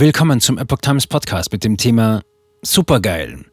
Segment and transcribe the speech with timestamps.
[0.00, 2.22] Willkommen zum Epoch Times Podcast mit dem Thema
[2.62, 3.44] Supergeil.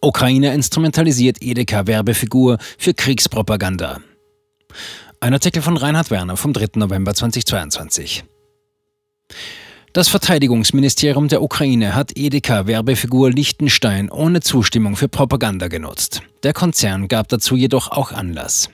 [0.00, 4.00] Ukraine instrumentalisiert Edeka-Werbefigur für Kriegspropaganda.
[5.20, 6.80] Ein Artikel von Reinhard Werner vom 3.
[6.80, 8.24] November 2022.
[9.92, 16.22] Das Verteidigungsministerium der Ukraine hat Edeka-Werbefigur Liechtenstein ohne Zustimmung für Propaganda genutzt.
[16.42, 18.68] Der Konzern gab dazu jedoch auch Anlass.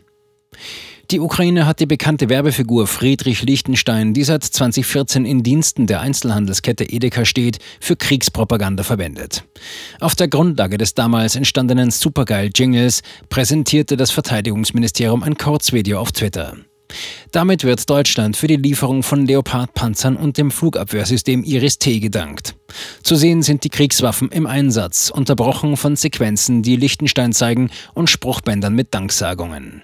[1.11, 6.85] Die Ukraine hat die bekannte Werbefigur Friedrich Lichtenstein, die seit 2014 in Diensten der Einzelhandelskette
[6.85, 9.43] Edeka steht, für Kriegspropaganda verwendet.
[9.99, 16.57] Auf der Grundlage des damals entstandenen Supergeil-Jingles präsentierte das Verteidigungsministerium ein Kurzvideo auf Twitter.
[17.32, 22.54] Damit wird Deutschland für die Lieferung von Leopard-Panzern und dem Flugabwehrsystem Iris-T gedankt.
[23.03, 28.75] Zu sehen sind die Kriegswaffen im Einsatz, unterbrochen von Sequenzen, die Liechtenstein zeigen und Spruchbändern
[28.75, 29.82] mit Danksagungen.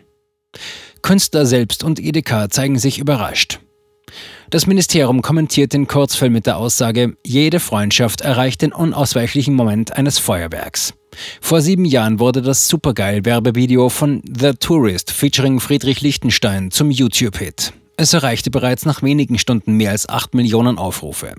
[1.06, 3.60] Künstler selbst und Edeka zeigen sich überrascht.
[4.51, 10.19] Das Ministerium kommentiert den Kurzfilm mit der Aussage, jede Freundschaft erreicht den unausweichlichen Moment eines
[10.19, 10.95] Feuerwerks.
[11.41, 17.72] Vor sieben Jahren wurde das Supergeil-Werbevideo von The Tourist featuring Friedrich Lichtenstein zum YouTube-Hit.
[17.97, 21.34] Es erreichte bereits nach wenigen Stunden mehr als 8 Millionen Aufrufe.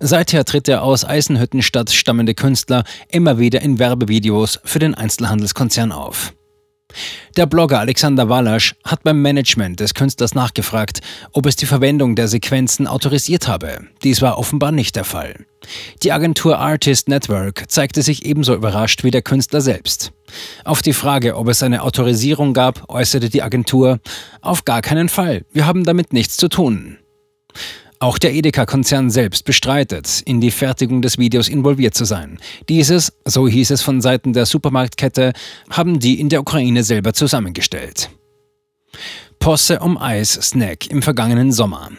[0.00, 6.34] Seither tritt der aus Eisenhüttenstadt stammende Künstler immer wieder in Werbevideos für den Einzelhandelskonzern auf.
[7.36, 11.00] Der Blogger Alexander Walasch hat beim Management des Künstlers nachgefragt,
[11.32, 13.80] ob es die Verwendung der Sequenzen autorisiert habe.
[14.02, 15.46] Dies war offenbar nicht der Fall.
[16.02, 20.12] Die Agentur Artist Network zeigte sich ebenso überrascht wie der Künstler selbst.
[20.64, 24.00] Auf die Frage, ob es eine Autorisierung gab, äußerte die Agentur,
[24.40, 26.98] auf gar keinen Fall, wir haben damit nichts zu tun.
[28.04, 32.38] Auch der Edeka-Konzern selbst bestreitet, in die Fertigung des Videos involviert zu sein.
[32.68, 35.32] Dieses, so hieß es von Seiten der Supermarktkette,
[35.70, 38.10] haben die in der Ukraine selber zusammengestellt.
[39.38, 41.92] Posse um Eis-Snack im vergangenen Sommer.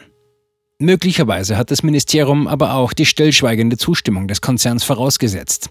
[0.77, 5.69] Möglicherweise hat das Ministerium aber auch die stillschweigende Zustimmung des Konzerns vorausgesetzt.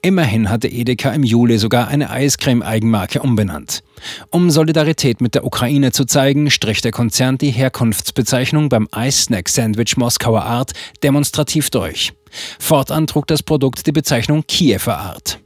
[0.00, 3.82] Immerhin hatte Edeka im Juli sogar eine Eiscreme-Eigenmarke umbenannt.
[4.30, 10.44] Um Solidarität mit der Ukraine zu zeigen, strich der Konzern die Herkunftsbezeichnung beim Eissnack-Sandwich Moskauer
[10.44, 12.14] Art demonstrativ durch.
[12.58, 15.38] Fortan trug das Produkt die Bezeichnung Kiewer Art.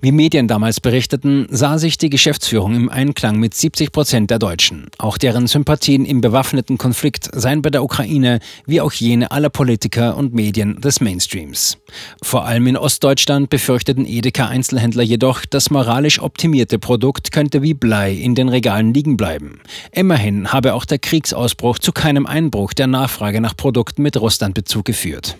[0.00, 4.88] Wie Medien damals berichteten, sah sich die Geschäftsführung im Einklang mit 70 Prozent der Deutschen.
[4.98, 10.16] Auch deren Sympathien im bewaffneten Konflikt seien bei der Ukraine wie auch jene aller Politiker
[10.16, 11.78] und Medien des Mainstreams.
[12.22, 18.34] Vor allem in Ostdeutschland befürchteten Edeka-Einzelhändler jedoch, das moralisch optimierte Produkt könnte wie Blei in
[18.34, 19.60] den Regalen liegen bleiben.
[19.92, 25.38] Immerhin habe auch der Kriegsausbruch zu keinem Einbruch der Nachfrage nach Produkten mit Russlandbezug geführt.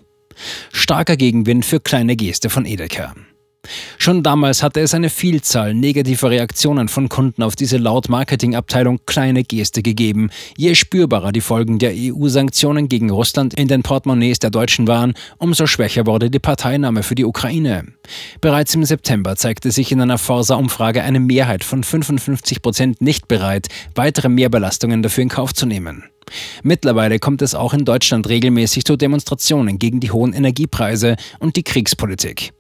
[0.73, 3.15] Starker Gegenwind für kleine Geste von Edeka.
[3.98, 9.44] Schon damals hatte es eine Vielzahl negativer Reaktionen von Kunden auf diese laut Marketingabteilung kleine
[9.44, 10.31] Geste gegeben.
[10.56, 15.66] Je spürbarer die Folgen der EU-Sanktionen gegen Russland in den Portemonnaies der Deutschen waren, umso
[15.66, 17.84] schwächer wurde die Parteinahme für die Ukraine.
[18.41, 23.69] Bereits im September zeigte sich in einer Forsa-Umfrage eine Mehrheit von 55 Prozent nicht bereit,
[23.94, 26.04] weitere Mehrbelastungen dafür in Kauf zu nehmen.
[26.62, 31.64] Mittlerweile kommt es auch in Deutschland regelmäßig zu Demonstrationen gegen die hohen Energiepreise und die
[31.64, 32.52] Kriegspolitik.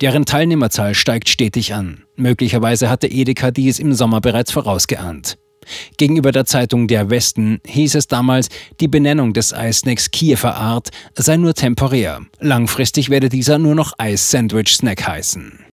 [0.00, 2.04] Deren Teilnehmerzahl steigt stetig an.
[2.16, 5.38] Möglicherweise hatte Edeka dies im Sommer bereits vorausgeahnt.
[5.96, 8.48] Gegenüber der Zeitung Der Westen hieß es damals,
[8.80, 12.22] die Benennung des Eissnacks Kiewer Art sei nur temporär.
[12.40, 15.58] Langfristig werde dieser nur noch Eis-Sandwich-Snack heißen.